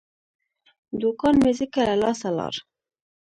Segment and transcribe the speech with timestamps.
[1.01, 2.53] دوکان مې ځکه له لاسه لاړ.